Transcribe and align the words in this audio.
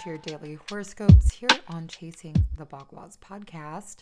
to 0.00 0.08
your 0.08 0.18
daily 0.18 0.58
horoscopes 0.66 1.30
here 1.30 1.50
on 1.68 1.86
Chasing 1.86 2.34
the 2.56 2.64
Bagwas 2.64 3.18
podcast. 3.18 3.96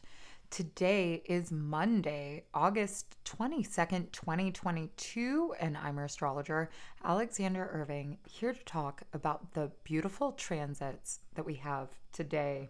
Today 0.49 1.25
is 1.25 1.51
Monday, 1.51 2.45
August 2.55 3.17
22nd, 3.25 4.13
2022, 4.13 5.55
and 5.59 5.77
I'm 5.77 5.97
your 5.97 6.05
astrologer, 6.05 6.71
Alexander 7.03 7.69
Irving, 7.73 8.19
here 8.29 8.53
to 8.53 8.65
talk 8.65 9.03
about 9.13 9.55
the 9.55 9.73
beautiful 9.83 10.31
transits 10.31 11.19
that 11.35 11.45
we 11.45 11.55
have 11.55 11.89
today. 12.13 12.69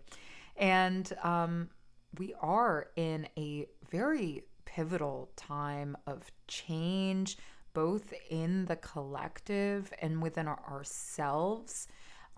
And 0.57 1.13
um, 1.23 1.69
we 2.17 2.33
are 2.41 2.89
in 2.97 3.29
a 3.37 3.67
very 3.91 4.45
pivotal 4.65 5.29
time 5.37 5.99
of 6.07 6.23
change, 6.47 7.37
both 7.75 8.15
in 8.31 8.65
the 8.65 8.77
collective 8.77 9.93
and 10.01 10.23
within 10.23 10.49
our, 10.49 10.63
ourselves, 10.71 11.89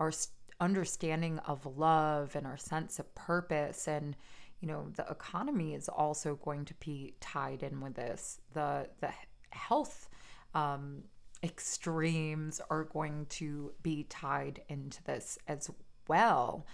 our 0.01 0.11
understanding 0.61 1.39
of 1.39 1.65
love 1.65 2.35
and 2.35 2.47
our 2.47 2.57
sense 2.57 2.99
of 2.99 3.13
purpose. 3.15 3.87
And, 3.87 4.15
you 4.61 4.67
know, 4.67 4.87
the 4.95 5.05
economy 5.09 5.73
is 5.73 5.89
also 5.89 6.35
going 6.35 6.63
to 6.65 6.73
be 6.75 7.15
tied 7.19 7.63
in 7.63 7.81
with 7.81 7.95
this. 7.95 8.39
The, 8.53 8.87
the 9.01 9.11
health 9.49 10.07
um, 10.53 11.03
extremes 11.43 12.61
are 12.69 12.83
going 12.85 13.25
to 13.25 13.73
be 13.83 14.03
tied 14.03 14.61
into 14.69 15.03
this 15.03 15.37
as 15.47 15.69
well. 16.07 16.65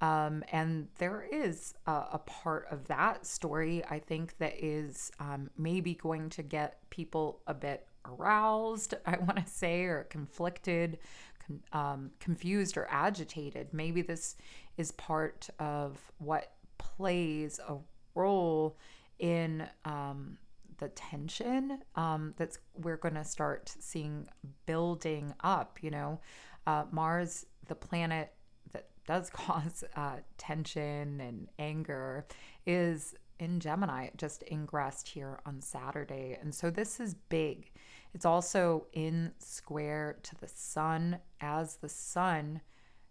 Um, 0.00 0.44
and 0.52 0.88
there 0.98 1.26
is 1.30 1.74
a, 1.86 2.04
a, 2.12 2.20
part 2.26 2.66
of 2.70 2.86
that 2.88 3.24
story, 3.24 3.82
I 3.88 3.98
think, 3.98 4.36
that 4.38 4.62
is 4.62 5.10
um, 5.20 5.48
maybe 5.56 5.94
going 5.94 6.28
to 6.30 6.42
get 6.42 6.78
people 6.90 7.40
a 7.46 7.54
bit 7.54 7.86
aroused, 8.04 8.94
I 9.06 9.16
want 9.16 9.36
to 9.36 9.50
say, 9.50 9.84
or 9.84 10.04
conflicted, 10.04 10.98
con- 11.35 11.35
um, 11.72 12.10
confused, 12.20 12.76
or 12.76 12.86
agitated. 12.90 13.68
Maybe 13.72 14.02
this 14.02 14.36
is 14.76 14.92
part 14.92 15.48
of 15.58 15.98
what 16.18 16.52
plays 16.78 17.58
a 17.68 17.76
role 18.14 18.76
in 19.18 19.66
um, 19.84 20.38
the 20.78 20.88
tension 20.88 21.78
um, 21.94 22.34
that's 22.36 22.58
we're 22.74 22.98
going 22.98 23.14
to 23.14 23.24
start 23.24 23.72
seeing 23.80 24.28
building 24.66 25.34
up. 25.42 25.78
You 25.82 25.90
know, 25.90 26.20
uh, 26.66 26.84
Mars, 26.90 27.46
the 27.68 27.74
planet 27.74 28.32
that 28.72 28.88
does 29.06 29.30
cause 29.34 29.84
uh, 29.96 30.16
tension 30.38 31.20
and 31.20 31.48
anger, 31.58 32.26
is 32.66 33.14
in 33.38 33.60
Gemini, 33.60 34.04
It 34.04 34.16
just 34.16 34.42
ingressed 34.44 35.08
here 35.08 35.40
on 35.44 35.60
Saturday. 35.60 36.38
And 36.40 36.54
so 36.54 36.70
this 36.70 37.00
is 37.00 37.14
big. 37.14 37.70
It's 38.16 38.24
also 38.24 38.86
in 38.94 39.32
square 39.40 40.16
to 40.22 40.34
the 40.36 40.48
sun 40.48 41.18
as 41.38 41.76
the 41.76 41.90
sun 41.90 42.62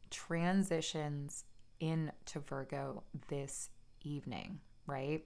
transitions 0.09 1.43
into 1.79 2.39
Virgo 2.39 3.03
this 3.27 3.69
evening, 4.01 4.61
right? 4.87 5.23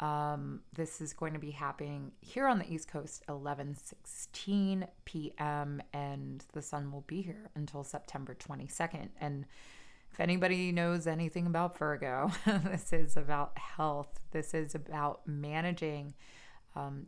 Um, 0.00 0.62
this 0.72 1.00
is 1.00 1.12
going 1.12 1.34
to 1.34 1.38
be 1.38 1.52
happening 1.52 2.10
here 2.20 2.48
on 2.48 2.58
the 2.58 2.68
East 2.68 2.88
Coast, 2.88 3.22
11:16 3.28 4.88
p.m., 5.04 5.80
and 5.92 6.44
the 6.52 6.60
sun 6.60 6.90
will 6.90 7.04
be 7.06 7.22
here 7.22 7.50
until 7.54 7.84
September 7.84 8.34
22nd. 8.34 9.10
And 9.20 9.46
if 10.10 10.18
anybody 10.18 10.72
knows 10.72 11.06
anything 11.06 11.46
about 11.46 11.78
Virgo, 11.78 12.32
this 12.64 12.92
is 12.92 13.16
about 13.16 13.56
health. 13.58 14.18
This 14.32 14.54
is 14.54 14.74
about 14.74 15.20
managing 15.24 16.14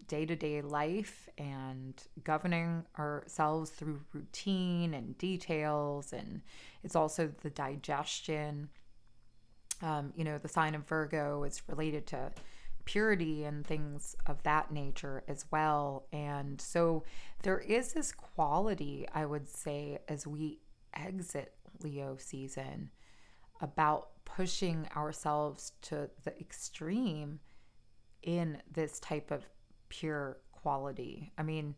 day 0.07 0.27
to 0.27 0.37
day 0.37 0.63
life 0.63 1.29
and 1.39 2.03
governing 2.25 2.85
ourselves 2.99 3.71
through 3.71 4.01
routine 4.13 4.95
and 4.95 5.17
details. 5.19 6.13
And 6.13 6.43
it's 6.83 6.97
also 6.97 7.33
the 7.43 7.51
digestion. 7.51 8.69
Um, 9.83 10.13
you 10.15 10.25
know, 10.25 10.39
the 10.39 10.49
sign 10.49 10.75
of 10.75 10.87
Virgo 10.87 11.45
is 11.45 11.63
related 11.69 12.07
to 12.09 12.33
purity 12.85 13.45
and 13.45 13.67
things 13.67 14.17
of 14.27 14.43
that 14.43 14.71
nature 14.71 15.23
as 15.29 15.45
well. 15.51 16.07
And 16.13 16.61
so 16.61 17.05
there 17.43 17.59
is 17.59 17.93
this 17.93 18.13
quality, 18.13 19.07
I 19.15 19.27
would 19.27 19.49
say, 19.49 19.99
as 20.09 20.27
we 20.27 20.59
exit 20.95 21.55
Leo 21.83 22.17
season 22.19 22.91
about 23.61 24.09
pushing 24.25 24.89
ourselves 24.97 25.73
to 25.83 26.11
the 26.25 26.39
extreme 26.41 27.41
in 28.23 28.61
this 28.73 29.01
type 29.01 29.31
of 29.31 29.45
pure 29.91 30.39
quality. 30.53 31.33
I 31.37 31.43
mean, 31.43 31.75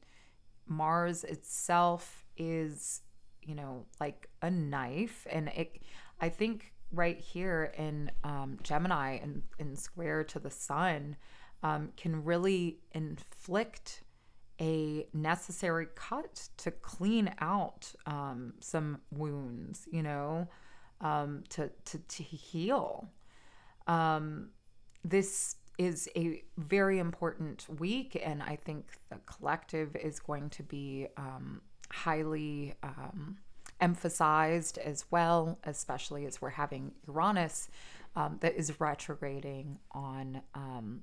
Mars 0.68 1.24
itself 1.24 2.24
is, 2.36 3.02
you 3.42 3.56
know, 3.56 3.86
like 4.00 4.28
a 4.40 4.50
knife. 4.50 5.26
And 5.28 5.48
it, 5.48 5.82
I 6.20 6.28
think 6.28 6.72
right 6.92 7.18
here 7.18 7.72
in 7.76 8.10
um, 8.22 8.58
Gemini 8.62 9.18
and 9.22 9.42
in 9.58 9.74
square 9.74 10.22
to 10.24 10.38
the 10.38 10.50
sun 10.50 11.16
um, 11.62 11.90
can 11.96 12.24
really 12.24 12.78
inflict 12.92 14.02
a 14.60 15.06
necessary 15.12 15.88
cut 15.94 16.48
to 16.58 16.70
clean 16.70 17.34
out 17.40 17.92
um, 18.06 18.54
some 18.60 19.00
wounds, 19.10 19.88
you 19.90 20.02
know, 20.02 20.46
um, 21.00 21.42
to, 21.48 21.70
to, 21.86 21.98
to 21.98 22.22
heal. 22.22 23.08
Um, 23.86 24.50
this 25.04 25.56
is 25.78 26.09
a 26.16 26.43
very 26.56 26.99
important 26.99 27.66
week, 27.78 28.21
and 28.22 28.43
I 28.43 28.56
think 28.56 28.87
the 29.10 29.19
collective 29.27 29.97
is 29.97 30.21
going 30.21 30.50
to 30.50 30.62
be 30.62 31.09
um, 31.16 31.60
highly 31.91 32.75
um, 32.83 33.38
emphasized 33.81 34.78
as 34.78 35.05
well, 35.10 35.59
especially 35.65 36.27
as 36.27 36.41
we're 36.41 36.50
having 36.50 36.93
Uranus 37.06 37.69
um, 38.15 38.38
that 38.41 38.55
is 38.55 38.81
retrograding 38.81 39.78
on 39.93 40.43
um, 40.55 41.03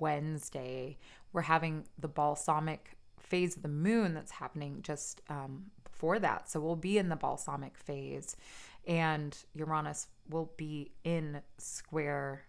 Wednesday. 0.00 0.96
We're 1.32 1.42
having 1.42 1.84
the 1.98 2.08
balsamic 2.08 2.96
phase 3.18 3.56
of 3.56 3.62
the 3.62 3.68
moon 3.68 4.14
that's 4.14 4.30
happening 4.30 4.80
just 4.82 5.20
um, 5.28 5.64
before 5.84 6.18
that. 6.20 6.48
So 6.48 6.60
we'll 6.60 6.76
be 6.76 6.96
in 6.98 7.08
the 7.08 7.16
balsamic 7.16 7.76
phase, 7.76 8.36
and 8.86 9.36
Uranus 9.54 10.06
will 10.30 10.52
be 10.56 10.92
in 11.04 11.42
square 11.58 12.44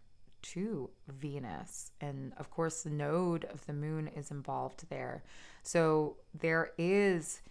to 0.54 0.90
Venus. 1.08 1.92
And 2.02 2.34
of 2.38 2.50
course, 2.50 2.84
the 2.84 2.90
node 2.90 3.46
of 3.46 3.66
the 3.66 3.74
moon 3.74 4.08
is 4.08 4.32
involved 4.32 4.90
there. 4.90 5.24
So 5.64 6.18
there 6.34 6.72
is, 6.78 7.42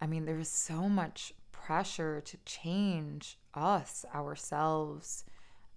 I 0.00 0.06
mean, 0.06 0.24
there's 0.24 0.48
so 0.48 0.88
much 0.88 1.32
pressure 1.52 2.20
to 2.20 2.36
change 2.44 3.38
us, 3.54 4.04
ourselves, 4.14 5.24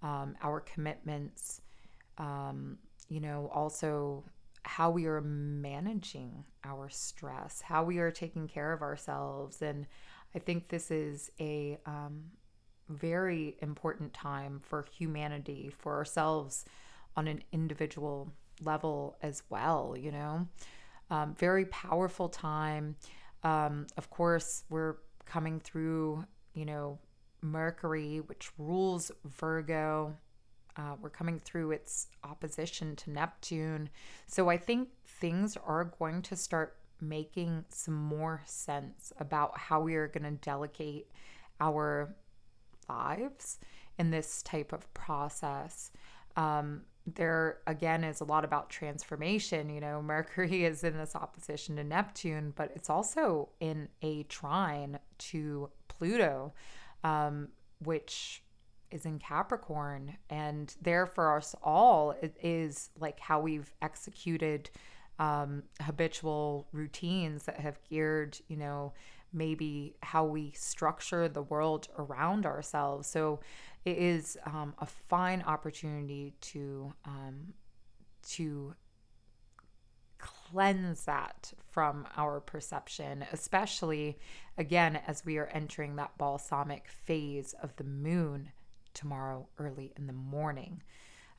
um, 0.02 0.36
our 0.42 0.60
commitments, 0.60 1.60
um, 2.18 2.78
you 3.08 3.20
know, 3.20 3.50
also 3.54 4.24
how 4.62 4.90
we 4.90 5.06
are 5.06 5.20
managing 5.20 6.44
our 6.64 6.88
stress, 6.88 7.60
how 7.60 7.84
we 7.84 7.98
are 7.98 8.10
taking 8.10 8.48
care 8.48 8.72
of 8.72 8.82
ourselves. 8.82 9.62
And 9.62 9.86
I 10.34 10.40
think 10.40 10.68
this 10.68 10.90
is 10.90 11.30
a, 11.38 11.78
um, 11.86 12.24
very 12.88 13.56
important 13.60 14.12
time 14.12 14.60
for 14.62 14.84
humanity, 14.96 15.70
for 15.76 15.96
ourselves 15.96 16.64
on 17.16 17.28
an 17.28 17.42
individual 17.52 18.32
level 18.62 19.16
as 19.22 19.42
well, 19.50 19.94
you 19.98 20.12
know. 20.12 20.46
Um, 21.10 21.34
very 21.34 21.66
powerful 21.66 22.28
time. 22.28 22.96
Um, 23.42 23.86
of 23.96 24.10
course, 24.10 24.64
we're 24.70 24.96
coming 25.24 25.60
through, 25.60 26.24
you 26.54 26.64
know, 26.64 26.98
Mercury, 27.42 28.20
which 28.20 28.50
rules 28.58 29.12
Virgo. 29.24 30.16
Uh, 30.76 30.94
we're 31.00 31.10
coming 31.10 31.38
through 31.38 31.70
its 31.70 32.08
opposition 32.24 32.96
to 32.96 33.10
Neptune. 33.10 33.88
So 34.26 34.50
I 34.50 34.58
think 34.58 34.88
things 35.06 35.56
are 35.64 35.84
going 35.84 36.22
to 36.22 36.36
start 36.36 36.76
making 37.00 37.64
some 37.68 37.94
more 37.94 38.42
sense 38.46 39.12
about 39.18 39.56
how 39.58 39.80
we 39.80 39.94
are 39.94 40.08
going 40.08 40.24
to 40.24 40.38
delegate 40.42 41.10
our 41.60 42.14
lives 42.88 43.58
in 43.98 44.10
this 44.10 44.42
type 44.42 44.72
of 44.72 44.92
process. 44.94 45.90
Um, 46.36 46.82
there 47.06 47.58
again 47.66 48.02
is 48.02 48.20
a 48.20 48.24
lot 48.24 48.44
about 48.44 48.68
transformation. 48.68 49.70
You 49.70 49.80
know, 49.80 50.02
Mercury 50.06 50.64
is 50.64 50.84
in 50.84 50.96
this 50.96 51.14
opposition 51.14 51.76
to 51.76 51.84
Neptune, 51.84 52.52
but 52.56 52.72
it's 52.74 52.90
also 52.90 53.50
in 53.60 53.88
a 54.02 54.24
trine 54.24 54.98
to 55.18 55.70
Pluto, 55.88 56.52
um, 57.04 57.48
which 57.82 58.42
is 58.90 59.04
in 59.04 59.18
Capricorn. 59.18 60.16
And 60.30 60.74
there 60.80 61.06
for 61.06 61.36
us 61.36 61.54
all, 61.62 62.12
it 62.22 62.36
is 62.42 62.90
like 62.98 63.20
how 63.20 63.40
we've 63.40 63.72
executed 63.82 64.70
um, 65.18 65.62
habitual 65.80 66.68
routines 66.72 67.44
that 67.44 67.58
have 67.58 67.78
geared, 67.88 68.38
you 68.48 68.56
know, 68.56 68.92
maybe 69.32 69.96
how 70.02 70.24
we 70.24 70.52
structure 70.52 71.28
the 71.28 71.42
world 71.42 71.88
around 71.98 72.46
ourselves. 72.46 73.08
So 73.08 73.40
it 73.84 73.98
is 73.98 74.36
um, 74.46 74.74
a 74.78 74.86
fine 74.86 75.42
opportunity 75.42 76.34
to 76.40 76.92
um, 77.04 77.54
to 78.30 78.74
cleanse 80.18 81.04
that 81.04 81.52
from 81.70 82.06
our 82.16 82.40
perception, 82.40 83.24
especially 83.32 84.18
again 84.58 85.00
as 85.06 85.24
we 85.24 85.36
are 85.38 85.46
entering 85.52 85.96
that 85.96 86.16
balsamic 86.18 86.88
phase 86.88 87.54
of 87.62 87.76
the 87.76 87.84
moon 87.84 88.50
tomorrow 88.94 89.46
early 89.58 89.92
in 89.96 90.06
the 90.06 90.12
morning. 90.12 90.82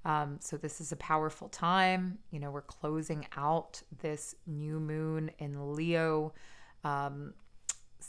Um, 0.06 0.38
so, 0.40 0.56
this 0.56 0.80
is 0.80 0.92
a 0.92 0.98
powerful 0.98 1.50
time. 1.50 2.19
You 2.31 2.40
know, 2.40 2.51
we're 2.51 2.62
closing 2.62 3.28
out 3.36 3.81
this 4.01 4.36
new 4.45 4.80
moon 4.80 5.31
in 5.40 5.74
Leo 5.74 6.33
um, 6.83 7.33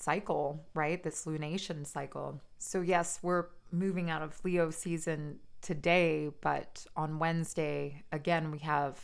cycle, 0.01 0.65
right? 0.75 1.03
This 1.03 1.25
lunation 1.25 1.87
cycle. 1.87 2.41
So, 2.59 2.81
yes, 2.81 3.19
we're 3.23 3.47
moving 3.73 4.11
out 4.11 4.23
of 4.23 4.43
Leo 4.45 4.71
season 4.71 5.39
today, 5.61 6.31
but 6.41 6.87
on 6.97 7.19
Wednesday, 7.19 8.03
again, 8.13 8.51
we 8.51 8.59
have 8.59 9.01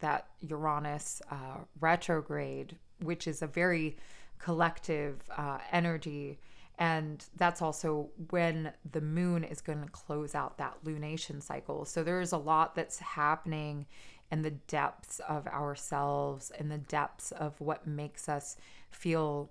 that 0.00 0.28
Uranus 0.40 1.20
uh, 1.30 1.58
retrograde, 1.80 2.76
which 3.02 3.26
is 3.26 3.42
a 3.42 3.46
very 3.46 3.96
collective 4.38 5.28
uh, 5.36 5.58
energy. 5.72 6.38
And 6.78 7.24
that's 7.36 7.60
also 7.60 8.10
when 8.30 8.72
the 8.92 9.00
moon 9.00 9.42
is 9.42 9.60
going 9.60 9.82
to 9.82 9.90
close 9.90 10.36
out 10.36 10.58
that 10.58 10.76
lunation 10.84 11.42
cycle. 11.42 11.84
So 11.84 12.04
there's 12.04 12.32
a 12.32 12.38
lot 12.38 12.76
that's 12.76 13.00
happening 13.00 13.86
in 14.30 14.42
the 14.42 14.50
depths 14.50 15.20
of 15.28 15.46
ourselves, 15.48 16.52
in 16.58 16.68
the 16.68 16.78
depths 16.78 17.32
of 17.32 17.60
what 17.60 17.86
makes 17.86 18.28
us 18.28 18.56
feel 18.90 19.50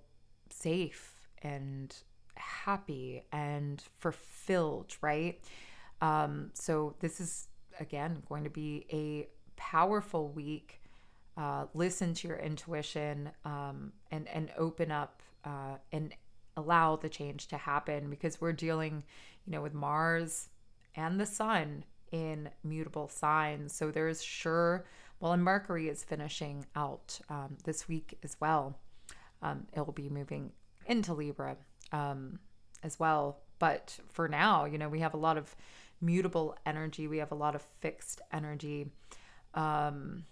safe 0.53 1.15
and 1.41 1.95
happy 2.35 3.23
and 3.31 3.83
fulfilled, 3.99 4.95
right? 5.01 5.39
Um, 6.01 6.51
so 6.53 6.95
this 6.99 7.19
is 7.19 7.47
again 7.79 8.23
going 8.27 8.44
to 8.44 8.49
be 8.49 8.85
a 8.91 9.27
powerful 9.55 10.29
week. 10.29 10.81
Uh, 11.35 11.65
listen 11.73 12.13
to 12.15 12.27
your 12.27 12.38
intuition 12.38 13.29
um, 13.45 13.91
and 14.11 14.27
and 14.27 14.51
open 14.57 14.91
up 14.91 15.21
uh, 15.45 15.77
and 15.91 16.13
allow 16.55 16.95
the 16.95 17.09
change 17.09 17.47
to 17.47 17.57
happen 17.57 18.09
because 18.09 18.41
we're 18.41 18.53
dealing, 18.53 19.03
you 19.45 19.51
know, 19.51 19.61
with 19.61 19.73
Mars 19.73 20.49
and 20.95 21.19
the 21.19 21.25
Sun 21.25 21.83
in 22.11 22.49
mutable 22.63 23.07
signs. 23.07 23.73
So 23.73 23.91
there's 23.91 24.23
sure, 24.23 24.85
well, 25.19 25.33
and 25.33 25.44
Mercury 25.44 25.88
is 25.88 26.03
finishing 26.03 26.65
out 26.75 27.19
um, 27.29 27.57
this 27.63 27.88
week 27.88 28.17
as 28.23 28.35
well. 28.39 28.79
Um, 29.41 29.67
it 29.75 29.85
will 29.85 29.93
be 29.93 30.09
moving 30.09 30.51
into 30.85 31.13
Libra 31.13 31.57
um, 31.91 32.39
as 32.83 32.99
well. 32.99 33.39
But 33.59 33.97
for 34.09 34.27
now, 34.27 34.65
you 34.65 34.77
know, 34.77 34.89
we 34.89 34.99
have 34.99 35.13
a 35.13 35.17
lot 35.17 35.37
of 35.37 35.55
mutable 36.01 36.55
energy, 36.65 37.07
we 37.07 37.17
have 37.17 37.31
a 37.31 37.35
lot 37.35 37.55
of 37.55 37.63
fixed 37.79 38.21
energy. 38.31 38.91
Um, 39.53 40.25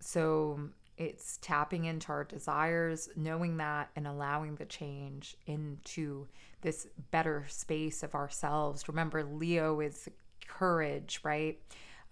so 0.00 0.58
it's 0.96 1.38
tapping 1.42 1.84
into 1.84 2.12
our 2.12 2.24
desires, 2.24 3.08
knowing 3.16 3.56
that, 3.58 3.90
and 3.96 4.06
allowing 4.06 4.56
the 4.56 4.64
change 4.64 5.36
into 5.46 6.26
this 6.60 6.86
better 7.10 7.44
space 7.48 8.02
of 8.02 8.14
ourselves. 8.14 8.88
Remember, 8.88 9.22
Leo 9.22 9.80
is 9.80 10.08
courage, 10.46 11.20
right? 11.22 11.60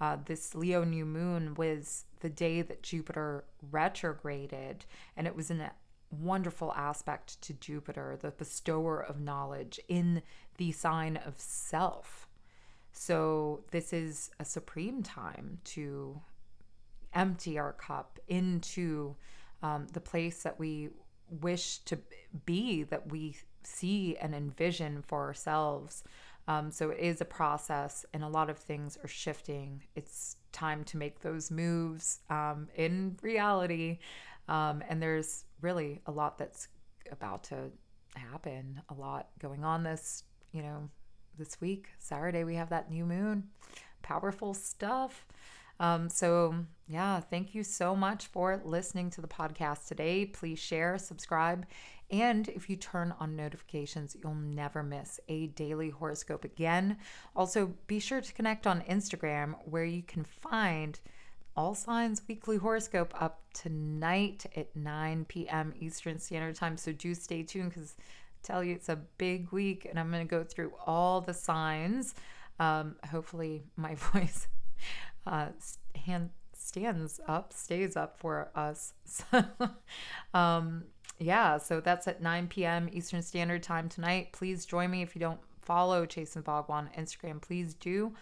Uh, 0.00 0.16
this 0.24 0.54
Leo 0.54 0.82
new 0.82 1.04
moon 1.04 1.54
was 1.54 2.04
the 2.20 2.30
day 2.30 2.62
that 2.62 2.82
Jupiter 2.82 3.44
retrograded, 3.70 4.86
and 5.16 5.26
it 5.26 5.36
was 5.36 5.50
in 5.50 5.60
a 5.60 5.72
wonderful 6.10 6.72
aspect 6.74 7.40
to 7.42 7.52
Jupiter, 7.54 8.18
the 8.20 8.30
bestower 8.30 9.00
of 9.00 9.20
knowledge 9.20 9.80
in 9.88 10.22
the 10.56 10.72
sign 10.72 11.16
of 11.16 11.38
self. 11.38 12.28
So, 12.92 13.64
this 13.70 13.92
is 13.92 14.30
a 14.40 14.44
supreme 14.44 15.02
time 15.02 15.58
to 15.64 16.20
empty 17.14 17.58
our 17.58 17.72
cup 17.72 18.18
into 18.28 19.16
um, 19.62 19.86
the 19.92 20.00
place 20.00 20.42
that 20.42 20.58
we 20.58 20.90
wish 21.28 21.78
to 21.78 21.98
be, 22.44 22.82
that 22.84 23.10
we 23.10 23.36
see 23.62 24.16
and 24.16 24.34
envision 24.34 25.02
for 25.02 25.20
ourselves. 25.20 26.02
Um, 26.48 26.70
so 26.70 26.90
it 26.90 26.98
is 26.98 27.20
a 27.20 27.26
process, 27.26 28.04
and 28.12 28.24
a 28.24 28.28
lot 28.28 28.50
of 28.50 28.58
things 28.58 28.98
are 29.04 29.08
shifting. 29.08 29.82
It's 29.94 30.36
time 30.52 30.82
to 30.84 30.96
make 30.96 31.20
those 31.20 31.50
moves 31.50 32.20
um, 32.28 32.68
in 32.74 33.16
reality. 33.22 33.98
Um, 34.50 34.82
and 34.88 35.00
there's 35.00 35.44
really 35.62 36.00
a 36.06 36.10
lot 36.10 36.36
that's 36.36 36.68
about 37.10 37.44
to 37.44 37.70
happen, 38.16 38.82
a 38.88 38.94
lot 38.94 39.28
going 39.38 39.64
on 39.64 39.84
this, 39.84 40.24
you 40.52 40.62
know, 40.62 40.90
this 41.38 41.60
week. 41.60 41.86
Saturday, 41.98 42.44
we 42.44 42.56
have 42.56 42.68
that 42.70 42.90
new 42.90 43.06
moon. 43.06 43.44
Powerful 44.02 44.52
stuff. 44.52 45.24
Um, 45.78 46.10
so, 46.10 46.54
yeah, 46.88 47.20
thank 47.20 47.54
you 47.54 47.62
so 47.62 47.96
much 47.96 48.26
for 48.26 48.60
listening 48.64 49.08
to 49.10 49.20
the 49.22 49.28
podcast 49.28 49.86
today. 49.86 50.26
Please 50.26 50.58
share, 50.58 50.98
subscribe, 50.98 51.64
and 52.10 52.48
if 52.48 52.68
you 52.68 52.76
turn 52.76 53.14
on 53.20 53.36
notifications, 53.36 54.16
you'll 54.20 54.34
never 54.34 54.82
miss 54.82 55.20
a 55.28 55.46
daily 55.48 55.90
horoscope 55.90 56.44
again. 56.44 56.96
Also, 57.36 57.72
be 57.86 58.00
sure 58.00 58.20
to 58.20 58.32
connect 58.34 58.66
on 58.66 58.82
Instagram 58.82 59.54
where 59.64 59.84
you 59.84 60.02
can 60.02 60.24
find 60.24 60.98
all 61.56 61.74
Signs 61.74 62.22
Weekly 62.28 62.56
Horoscope 62.56 63.14
up 63.20 63.42
tonight 63.52 64.46
at 64.56 64.74
9 64.74 65.24
p.m. 65.26 65.74
Eastern 65.78 66.18
Standard 66.18 66.54
Time. 66.54 66.76
So 66.76 66.92
do 66.92 67.14
stay 67.14 67.42
tuned 67.42 67.70
because 67.70 67.96
tell 68.42 68.64
you 68.64 68.74
it's 68.74 68.88
a 68.88 68.96
big 69.18 69.50
week 69.52 69.86
and 69.88 69.98
I'm 69.98 70.10
going 70.10 70.26
to 70.26 70.30
go 70.30 70.44
through 70.44 70.72
all 70.86 71.20
the 71.20 71.34
signs. 71.34 72.14
Um, 72.58 72.96
hopefully, 73.10 73.62
my 73.76 73.94
voice 74.12 74.48
uh, 75.26 75.48
hand 75.96 76.30
stands 76.56 77.20
up, 77.26 77.52
stays 77.52 77.96
up 77.96 78.18
for 78.18 78.50
us. 78.54 78.92
um, 80.34 80.84
yeah, 81.18 81.58
so 81.58 81.80
that's 81.80 82.08
at 82.08 82.22
9 82.22 82.48
p.m. 82.48 82.88
Eastern 82.92 83.22
Standard 83.22 83.62
Time 83.62 83.88
tonight. 83.88 84.32
Please 84.32 84.64
join 84.64 84.90
me 84.90 85.02
if 85.02 85.14
you 85.14 85.20
don't 85.20 85.40
follow 85.62 86.06
Chasen 86.06 86.42
Vogel 86.42 86.74
on 86.74 86.90
Instagram. 86.96 87.40
Please 87.40 87.74
do. 87.74 88.12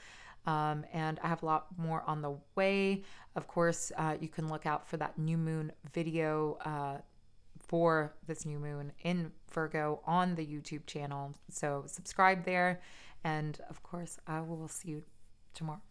Um, 0.46 0.84
and 0.92 1.20
I 1.22 1.28
have 1.28 1.42
a 1.42 1.46
lot 1.46 1.66
more 1.76 2.02
on 2.06 2.22
the 2.22 2.36
way. 2.56 3.04
Of 3.38 3.46
course, 3.46 3.92
uh, 3.96 4.16
you 4.20 4.26
can 4.26 4.48
look 4.48 4.66
out 4.66 4.88
for 4.88 4.96
that 4.96 5.16
new 5.16 5.38
moon 5.38 5.70
video 5.92 6.58
uh, 6.64 6.96
for 7.60 8.12
this 8.26 8.44
new 8.44 8.58
moon 8.58 8.90
in 9.04 9.30
Virgo 9.52 10.00
on 10.04 10.34
the 10.34 10.44
YouTube 10.44 10.86
channel. 10.86 11.32
So 11.48 11.84
subscribe 11.86 12.44
there. 12.44 12.80
And 13.22 13.60
of 13.70 13.80
course, 13.84 14.18
I 14.26 14.40
will 14.40 14.66
see 14.66 14.88
you 14.88 15.04
tomorrow. 15.54 15.82